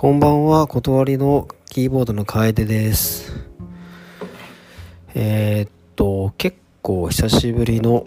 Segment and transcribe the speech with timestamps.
[0.00, 3.32] こんばんは、断りのキーボードの楓です。
[5.12, 8.06] えー、っと、結構久しぶりの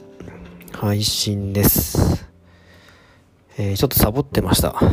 [0.71, 2.25] 配信です。
[3.57, 4.73] えー、ちょっとサボってました。
[4.79, 4.89] 今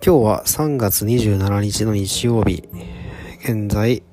[0.00, 2.62] 日は3月27日の日曜日、
[3.42, 4.04] 現在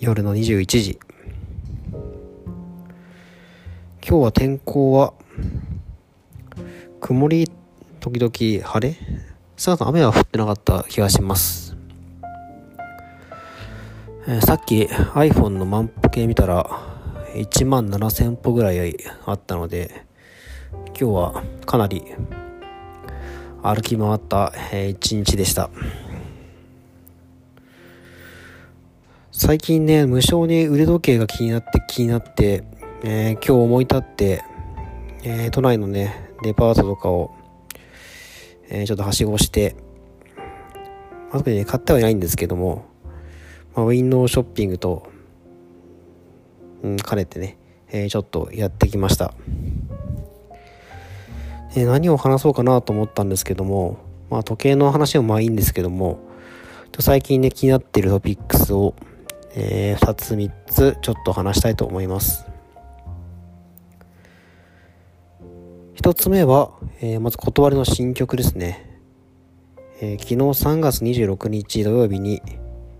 [0.00, 0.98] 夜の21時。
[4.06, 5.14] 今日は天候は
[7.00, 7.50] 曇り
[8.00, 11.76] 時々晴れ少なく雨は降ってなかった気がします。
[14.26, 16.94] えー、さっき iPhone の万歩計見たら
[17.34, 20.06] 1万7000歩ぐらいあったので
[20.88, 22.02] 今日はかなり
[23.62, 25.68] 歩き回った、えー、一日でした
[29.30, 32.64] 最近ね無性に腕時計が気になって気になって、
[33.02, 34.42] えー、今日思い立って、
[35.22, 37.34] えー、都内のねデパートとかを
[38.82, 39.76] え、ちょっとはしごして、
[41.30, 42.84] まあ、特にね、買ってはいないんですけども、
[43.74, 45.08] まあ、ウィンドウショッピングと、
[46.82, 47.56] うん、兼ねてね、
[47.92, 49.32] え、ちょっとやってきました。
[51.76, 56.18] え、何を話そうかなと思ったんですけども、まあ、時計の話もまあいいんですけども、
[56.98, 58.94] 最近ね、気になっているトピックスを、
[59.54, 62.53] えー、2つ3つちょっと話したいと思います。
[65.94, 69.00] 一つ目は、えー、まず断りの新曲ですね。
[70.00, 72.42] えー、昨日3月26日土曜日に、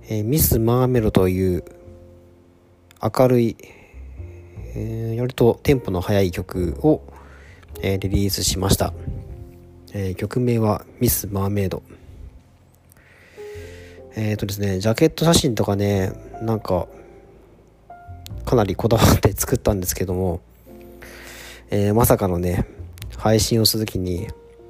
[0.09, 1.65] えー、ミス・マーメロという
[3.03, 3.57] 明るい、
[4.77, 7.03] えー、割とテンポの速い曲を、
[7.83, 8.95] えー、リリースしました。
[9.93, 11.83] えー、曲名はミス・マーメイド。
[14.15, 16.87] えっ、ー、とですね、ジャケット写真とかね、なんか、
[18.45, 20.41] かなりこだわって作ったんですけども、
[21.71, 22.69] えー、まさかのね、
[23.17, 24.29] 配信をするときに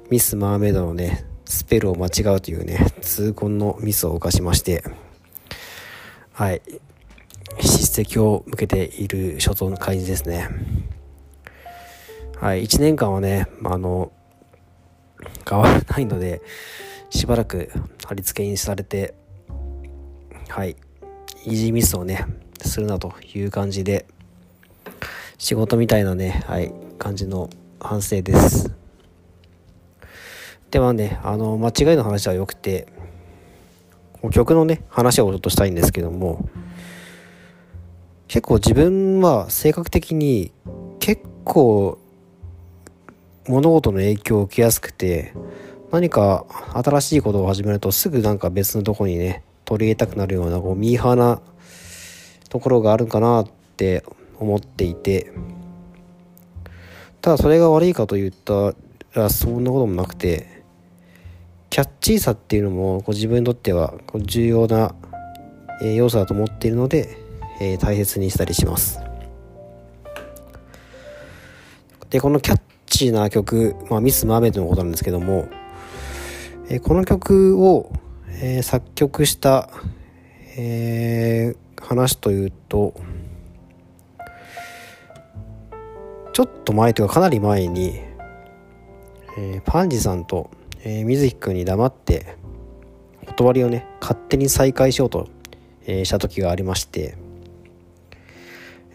[0.09, 4.83] ミス・マーメイドのねスペルを間違うというね痛恨のミスを犯しまして
[6.35, 6.61] はい。
[7.61, 10.49] 叱責を向けている所存の感じですね。
[12.41, 12.63] はい。
[12.65, 14.11] 1年間はねまあの
[15.49, 16.41] 変わらないので
[17.09, 17.71] しばらく
[18.05, 19.13] 貼り付けにされて
[20.49, 20.75] はい。
[21.45, 22.25] イージーミスをね
[22.61, 24.05] するなという感じで
[25.37, 27.49] 仕事みたいなねはい感じの
[27.79, 28.73] 反省です。
[30.71, 32.87] ではね、あの、間違いの話はよくて、
[34.31, 36.49] 曲のね、話をちょっとしたいんですけども、
[38.27, 40.51] 結構自分は性格的に
[40.99, 41.99] 結構
[43.47, 45.33] 物事の影響を受けやすくて、
[45.91, 51.41] 何か新しいことを始めるとすぐなんか別のとこにね、取り入れたくなるようなこうミーハーな
[52.49, 53.47] ところがあるかなっ
[53.77, 54.03] て
[54.39, 55.31] 思っていて、
[57.25, 58.75] ただそれが悪いかと言った
[59.19, 60.61] らそんなこともなくて
[61.71, 64.93] キャッチーさっていうのもこう自分にとってはこう重要な
[65.81, 67.17] 要素だと思っているので、
[67.59, 68.99] えー、大切にしたりします。
[72.11, 75.47] でこのキャッチーな曲、まあ、ミス・マーメイドのことなんですけども、
[76.69, 77.91] えー、この曲を、
[78.39, 79.71] えー、作曲した、
[80.57, 82.93] えー、話というと
[86.35, 88.01] ちょっと前というかかなり前に、
[89.37, 90.51] えー、パンジさんと、
[90.83, 92.35] えー、水木くんに黙って
[93.25, 95.29] 断りをね勝手に再開しようと、
[95.85, 97.15] えー、した時がありまして、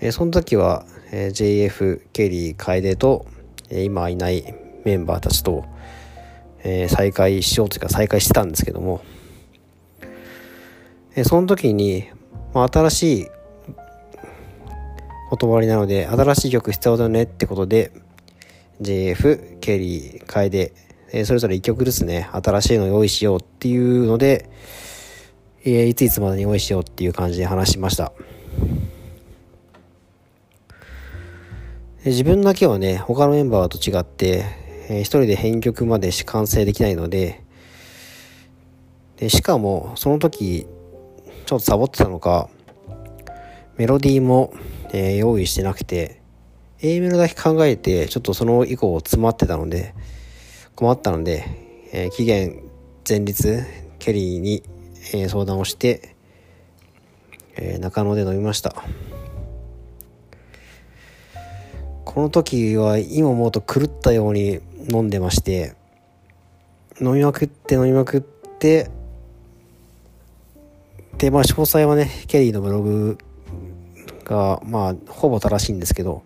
[0.00, 3.24] えー、その時は、えー、JF ケリー楓と、
[3.70, 5.64] えー、今いないメンバーたちと、
[6.62, 9.00] えー、再開しようというか再開してたんですけども、
[11.14, 12.04] えー、その時に、
[12.52, 13.26] まあ、新しい
[15.30, 17.92] お泊まりなので、新しい曲必要だねってことで、
[18.80, 20.72] JF、ケリー、楓、
[21.12, 24.50] えー、それぞれ1曲ずつね、新しいの用意しようっていうので、
[25.64, 28.12] えー、いついつまでに用意しようっていう感じで話しました。
[32.04, 34.44] 自分だけはね、他のメンバーと違って、
[34.88, 37.44] えー、一人で編曲までし完成できないので、
[39.18, 40.66] でしかも、その時、
[41.46, 42.48] ちょっとサボってたのか、
[43.76, 44.52] メロディーも
[44.92, 46.20] えー、用意してなくて
[46.80, 49.94] A メロだけ考えてちょっとその以降詰まってたので
[50.74, 51.44] 困ったので、
[51.92, 52.62] えー、期限
[53.08, 53.44] 前日
[53.98, 54.62] ケリーに、
[55.12, 56.16] えー、相談をして、
[57.56, 58.74] え中野で飲みました。
[62.10, 64.58] この時は今思うと狂ったように
[64.92, 65.76] 飲んでまして
[67.00, 68.90] 飲みまくって飲みまくって
[71.18, 73.18] でまあ詳細はねケリーのブログ
[74.30, 76.22] が、まあ、ほぼ正しいんですけど、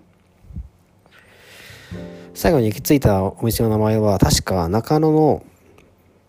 [2.34, 5.42] 最後に行き着いたお店の名前は、確か中野の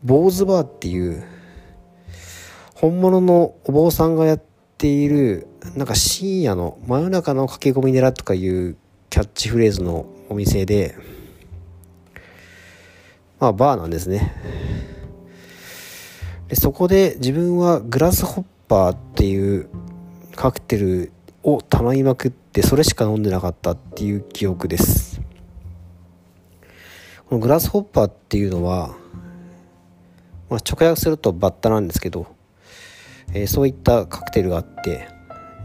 [0.03, 1.23] 坊主バーっていう
[2.75, 4.41] 本物のお坊さんがやっ
[4.77, 8.77] ているなんか深夜の真夜中の駆け込み寺とかいう
[9.09, 10.95] キャッチフレーズのお店で
[13.39, 14.33] まあバーなんですね。
[16.49, 19.69] でそこで自分はグラスホッパーっていう
[20.35, 21.11] カクテル
[21.45, 25.21] を頼みまくってそれしか飲んでなかったっていう記憶です。
[27.29, 28.95] このグラスホッパーっていうのは、
[30.49, 32.25] まあ、直訳するとバッタなんですけど、
[33.33, 35.07] えー、そういったカクテルがあって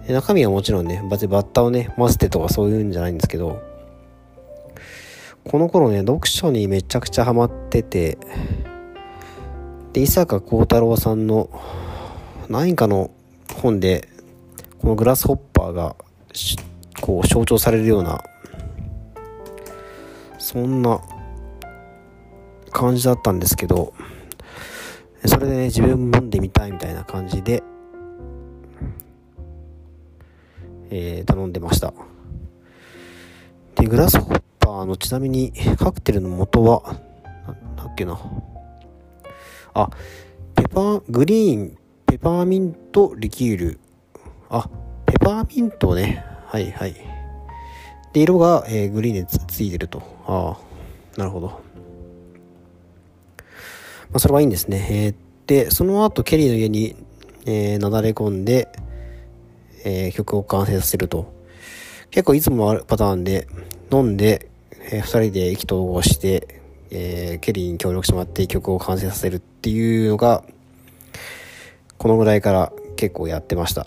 [0.09, 3.62] 中身はもちろんねバッタをね混ぜてとかそういうんじゃないんですけど
[5.44, 8.19] この頃ね読書にめちゃくちゃハマってて
[9.93, 11.50] で伊坂幸太郎さんの
[12.49, 13.11] 何かの
[13.55, 14.09] 本で
[14.81, 15.94] このグラスホッパーが
[17.00, 18.23] こう象徴されるような
[20.38, 21.00] そんな
[22.71, 23.93] 感じだったんですけど
[25.27, 27.62] それでね自分も飲んでみたいみたいな感じで、
[30.91, 31.93] えー、頼んでました
[33.75, 36.82] でグラスホッパーのちなみにカクテルの元は
[37.47, 38.19] なんだっけな
[39.75, 39.88] あ、
[40.55, 43.81] ペパー、グリーン、ペパーミントリキュール。
[44.50, 44.69] あ、
[45.06, 46.25] ペパーミントね。
[46.47, 46.94] はいはい。
[48.12, 50.02] で、色が、えー、グリーンでついてると。
[50.26, 50.58] あ
[51.17, 51.47] あ、なるほど。
[51.47, 51.55] ま
[54.14, 54.88] あ、それはいいんですね。
[54.91, 55.14] えー、
[55.47, 56.97] で、その後、ケリーの家に、
[57.47, 58.69] えー、なだれ込んで、
[59.85, 61.32] えー、曲を完成させると。
[62.11, 63.46] 結構いつもあるパターンで、
[63.93, 64.50] 飲んで、
[64.91, 66.61] えー、二人で意気投合して、
[66.91, 70.43] えー、ケリーに協力してもらって曲を完成させるっていうのが、
[71.99, 73.87] このぐらいから結構やってました。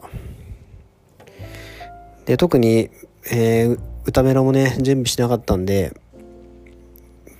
[2.25, 2.89] で、特に、
[3.31, 5.93] えー、歌メロもね、準備しなかったんで、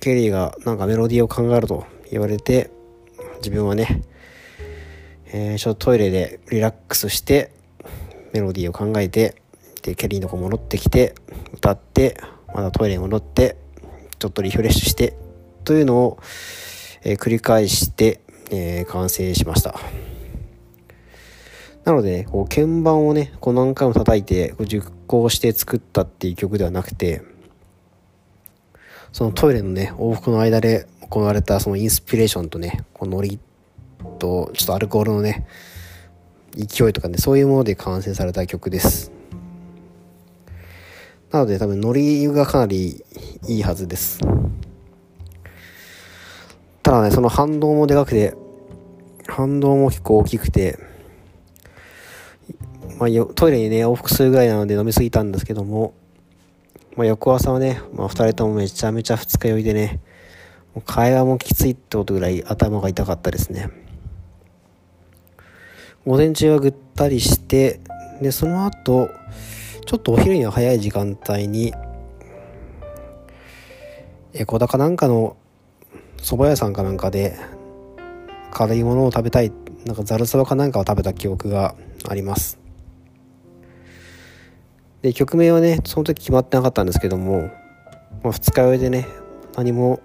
[0.00, 2.70] ケリーがなんかメロディーを考えると言われて、
[3.38, 4.02] 自分はね、
[5.26, 7.52] えー、ちょっとトイレでリラックスして、
[8.32, 9.36] メロディーを考えて、
[9.82, 11.14] で、ケリーの子戻ってきて、
[11.54, 12.16] 歌って、
[12.48, 13.56] またトイレに戻って、
[14.18, 15.16] ちょっとリフレッシュして、
[15.64, 16.18] というのを、
[17.02, 18.20] えー、繰り返して、
[18.50, 19.74] えー、完成しました。
[21.84, 27.22] なので、こう鍵盤をね、こう何回も叩いて、こう熟考して作ったっていう曲ではなくて、
[29.12, 33.38] そのトイレのね、往復の間で行われたそのインスピレーションとね、このノリ
[34.18, 35.46] と、ちょっとアルコールのね、
[36.56, 39.12] 勢いとかね、そういうもので完成された曲です。
[41.30, 43.04] なので多分ノリがかなり
[43.46, 44.20] いいはずです。
[46.82, 48.34] ただね、その反動もでかくて、
[49.26, 50.78] 反動も結構大きくて、
[52.98, 55.94] まあ、トイレにね、往復するぐらいなので飲みすぎたんですけども、
[56.96, 60.00] まあ、翌朝はね、まあ、二人ともめちゃめちゃ二日酔いでね、
[60.74, 63.70] もう会話もきついってことぐらい頭が痛かったですね。
[66.06, 67.80] 午前中はぐったりして、
[68.20, 69.08] で、その後、
[69.86, 71.72] ちょっとお昼には早い時間帯に、
[74.32, 75.36] え、小高なんかの
[76.18, 77.36] 蕎麦屋さんかなんかで
[78.50, 79.52] 軽いものを食べたい
[79.84, 81.74] なんかざるそばかなんかを食べた記憶が
[82.08, 82.63] あります
[85.04, 87.50] で曲名はねその時決まってなかったんですけども、
[88.22, 89.06] まあ、二日酔いでね
[89.54, 90.00] 何も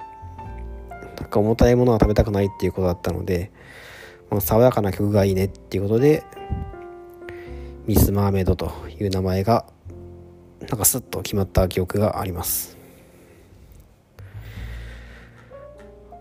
[1.18, 3.50] なんか重たいものは食べたくないっていうことだったので、
[4.29, 6.25] まあ、爽やかな曲がいいねっていうことで
[7.88, 9.65] ミス・マーメイドという名前が
[10.68, 12.77] なんかスッと決まった記憶があります。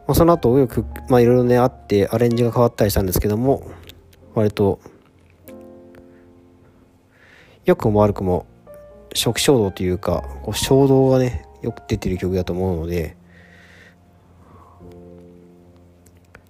[0.06, 3.68] まあ、その後よく、まあ、いろいろねあってアレンジが変わったりしたんですけども
[4.36, 4.78] 割と
[7.64, 8.46] 良くも悪くも
[9.18, 13.16] 初期衝動というかこう衝動がねよく出てる曲だと思うので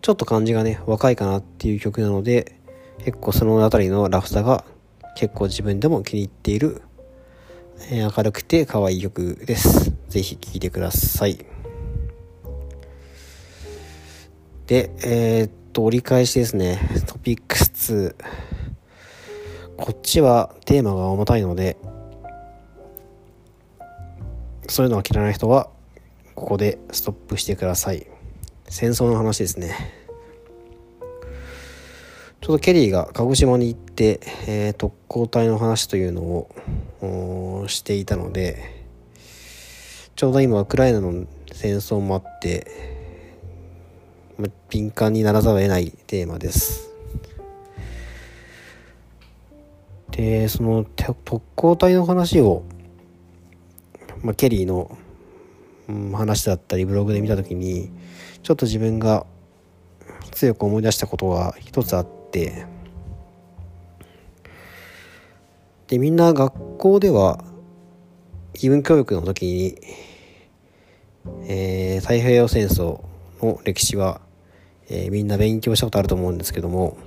[0.02, 2.58] ちょっと感じがね若いかなっていう曲なので
[3.04, 4.64] 結構その辺りのラフさが
[5.16, 6.82] 結構自分でも気に入っている、
[7.90, 9.92] えー、明るくて可愛い曲です。
[10.08, 11.44] ぜひ聴いてください。
[14.68, 16.78] で、えー、っと、折り返しですね。
[17.06, 18.14] トピックス2。
[19.76, 21.78] こっちはテーマが重たいので、
[24.68, 25.70] そういうのが嫌いな人は、
[26.34, 28.06] ここでストップしてください。
[28.68, 29.75] 戦争の話ですね。
[32.40, 38.87] ちょうどケリーが鹿児島に行って、えー、特攻隊の話というのをしていたので、
[40.14, 42.66] ちょうど今ウクライナの戦争もあって、
[44.68, 46.90] 敏感にならざるを得ないテーマです。
[50.10, 52.64] でその特攻隊の話を、
[54.22, 54.96] まあ、ケリーの、
[55.88, 57.90] うん、話だったりブログで見た時に
[58.42, 59.26] ちょっと自分が
[60.32, 62.66] 強く思い出したことが一つあって
[65.88, 67.44] でみんな学校では
[68.54, 69.78] 義務教育の時に、
[71.44, 73.02] えー、太平洋戦争
[73.40, 74.20] の歴史は、
[74.90, 76.98] えー、みんな勉強したことあると思うんですけども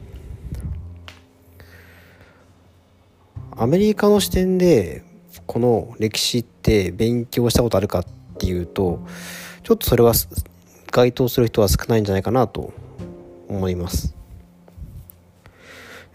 [3.56, 5.03] アメリカの視点で
[5.48, 8.06] この歴史って勉強したことあるかっ
[8.38, 9.00] ていうと
[9.64, 10.14] ちょっとそれは
[10.92, 12.74] 該当する人は少ないんじゃないかなと
[13.48, 14.16] 思います。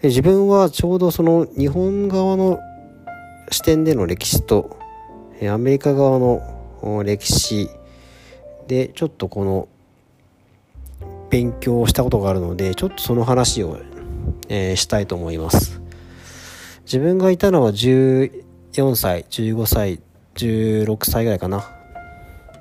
[0.01, 2.59] で自分はちょうどその日本側の
[3.49, 4.77] 視点での歴史と
[5.49, 7.69] アメリカ側の歴史
[8.67, 9.67] でちょっとこの
[11.29, 13.77] 勉強をしたことがあるのでちょっとその話を、
[14.49, 15.81] えー、したいと思います。
[16.85, 17.73] 自分がいたのは
[18.77, 19.99] 14歳15歳
[20.35, 21.67] 16歳ぐらいかな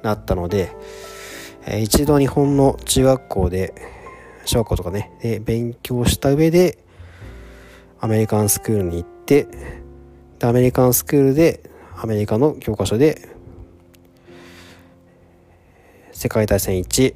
[0.03, 0.75] なったので、
[1.67, 3.75] えー、一度日本の中学校で
[4.47, 6.79] 小学校とかねで勉強した上で
[8.01, 9.47] アメリカンスクールに行って
[10.43, 13.29] アメリカンスクールでアメリカの教科書で
[16.13, 17.15] 世界大戦1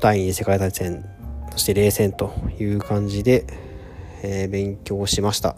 [0.00, 1.04] 第二次世界大戦
[1.52, 3.44] そして冷戦という感じで、
[4.22, 5.56] えー、勉強しました。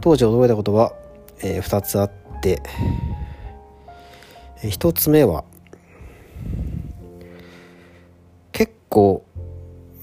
[0.00, 0.92] 当時驚いたことは、
[1.42, 2.10] えー、2つあっ
[2.42, 2.62] て
[4.62, 5.44] 1つ目は
[8.52, 9.24] 結構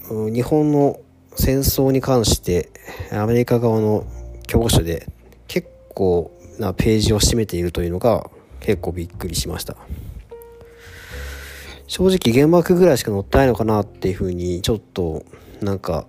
[0.08, 1.00] 日本の
[1.34, 2.70] 戦争に関して
[3.12, 4.06] アメリカ側の
[4.46, 5.06] 教科書で
[5.48, 9.76] 結構なページを占めているというのが結構びっくりしました。
[11.86, 15.24] 正直原爆ぐらいしか載ってないのかなっていうふうにちょっと
[15.60, 16.06] なんか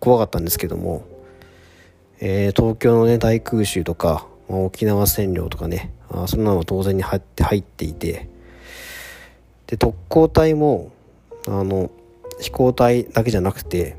[0.00, 1.04] 怖かったんですけども、
[2.24, 8.28] えー、東京のね大空襲とかまあ沖縄占領とかねあそんなの当然に入って入っていて
[9.66, 10.92] で特攻隊も
[11.48, 11.90] あの
[12.40, 13.96] 飛行隊だけじゃなくて、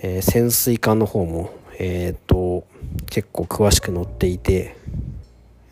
[0.00, 2.66] えー、潜水艦の方も、えーと、
[3.10, 4.74] 結構詳しく載っていて、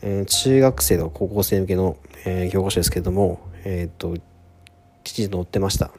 [0.03, 4.15] えー、中学生とか高校生向けの、えー、教科書ですけども、えっ、と
[5.03, 5.91] きちんと載ってました、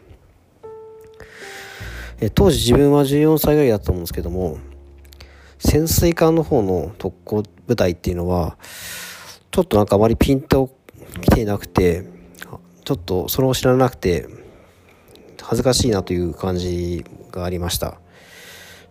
[2.21, 4.59] え当時自分は14歳ぐらいだったと思うんですけども
[5.65, 8.59] 潜水艦の方の特攻部隊っていうのは
[9.51, 10.71] ちょっとなんかあまりピンと
[11.21, 12.05] 来ていなくて
[12.85, 14.27] ちょっとそれを知らなくて
[15.41, 17.99] 恥ずかしいなという感じがありました。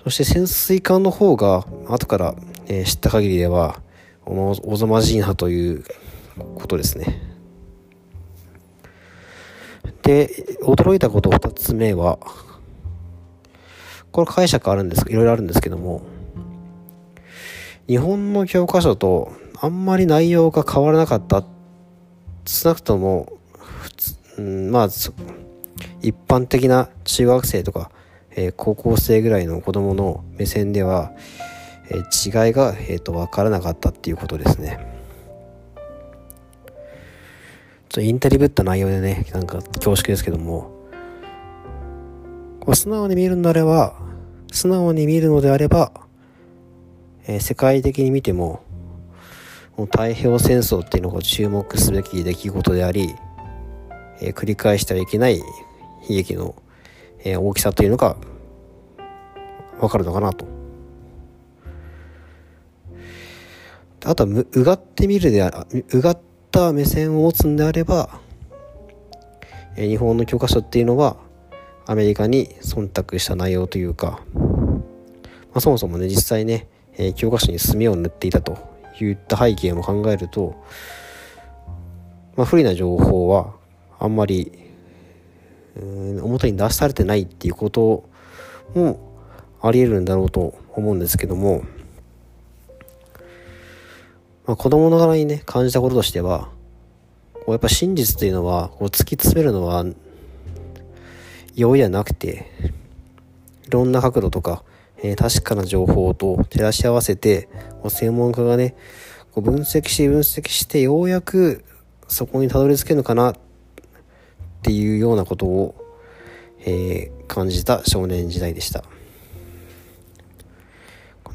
[0.04, 2.36] そして潜水艦の方が後から、
[2.68, 3.82] え知った限りでは
[4.26, 5.84] おぞまじいなという
[6.56, 7.22] ことですね。
[10.02, 10.30] で
[10.64, 12.18] 驚いたこと2つ目は
[14.12, 16.02] これ解釈あるんですいろいろあるんですけども
[17.92, 21.44] 日本の教科書とあんまり内容が変わらなかった
[22.46, 24.86] 少なくとも普通、うん、まあ
[26.02, 27.92] 一般的な中学生とか、
[28.30, 31.12] えー、高校生ぐらいの子供の目線では、
[31.90, 34.80] えー、違いが、えーと、分からなかったっていうことですね。
[37.90, 40.72] ちょインタリブった内容でね、なんか恐縮ですけども、
[42.62, 43.96] こう素直に見るのであれば、
[44.50, 45.92] 素直に見るのであれば、
[47.28, 48.64] えー、世界的に見ても、
[49.78, 53.16] もう太平洋戦争っていうのが注目すべき出来事であり、
[54.22, 55.46] えー、繰り返してはいけない悲
[56.10, 56.56] 劇の、
[57.24, 58.18] えー、大きさというのが
[59.80, 60.46] わかるのかなと。
[64.04, 68.20] あとはうがってみるであうがった目線を持つんであれば、
[69.76, 71.18] えー、日本の教科書っていうのは
[71.86, 74.42] アメリカに忖度した内容というか、ま
[75.56, 76.68] あ、そもそもね実際ね、
[76.98, 78.58] えー、教科書に墨を塗っていたと
[79.00, 80.64] いった背景も考えると、
[82.36, 83.54] まあ、不利な情報は
[84.00, 84.52] あんまり
[85.76, 88.10] うん表に出されてないっていうこと
[88.76, 89.00] も
[89.62, 91.64] あり得るんだろうと思うんですけども、
[94.46, 96.50] まあ、子供ながらにね感じたこととしては
[97.34, 99.86] こうやっぱ真実というのはこう突き詰めるのは
[101.56, 102.52] 容易ではなくて
[103.68, 104.64] いろんな角度とか、
[105.04, 107.50] えー、確かな情報と照らし合わせて
[107.88, 108.76] 専門家がね
[109.32, 111.64] こう分析し分析してようやく
[112.08, 113.36] そこにたどり着けるのかなっ
[114.62, 115.76] ていうようなことを、
[116.60, 118.84] えー、感じた少年時代でした。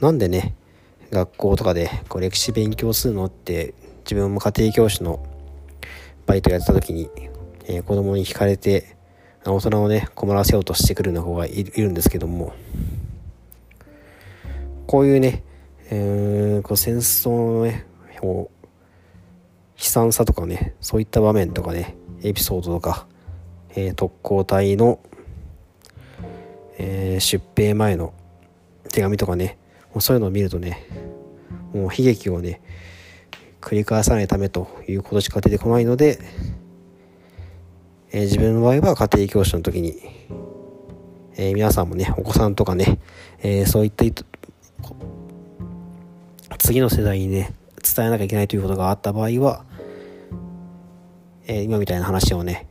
[0.00, 0.54] なんでね
[1.10, 5.24] 学校とかでこう歴史勉強するのって自分も家庭教師の
[6.26, 7.08] バイトやってた時に、
[7.64, 8.96] えー、子供に聞かれて
[9.44, 12.52] 大人をね困らせようとしてくるような方がいるんですけども
[14.86, 15.42] こういうね、
[15.90, 17.86] えー、こう戦争のね
[18.22, 18.48] 悲
[19.76, 23.06] 惨さとかねそういった場面とかねエピソードとか
[23.76, 24.98] えー、特攻隊の、
[26.78, 28.14] えー、出兵前の
[28.90, 29.58] 手紙とかね
[29.92, 30.82] もうそういうのを見るとね
[31.74, 32.62] もう悲劇をね
[33.60, 36.18] 繰り返さないためということしか出てこないので、
[38.12, 39.94] えー、自分の場合は家庭教師の時に、
[41.36, 42.98] えー、皆さんもねお子さんとかね、
[43.40, 44.06] えー、そういった
[46.58, 47.52] 次の世代にね
[47.82, 49.64] 伝えなきゃいけないということがあった場合は、
[51.46, 52.66] え今みたいな話をね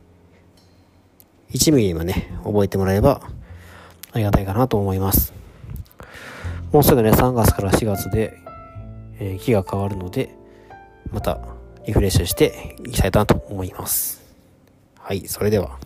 [1.52, 3.22] 1ミリはね覚えてもらえば
[4.12, 5.32] ありがたいかなと思います。
[6.72, 8.36] もうすぐね3月から4月で、
[9.18, 10.34] えー、木が変わるので
[11.10, 11.40] また
[11.86, 14.22] リフレッシュしていきたいなと思います。
[14.98, 15.78] はいそれでは。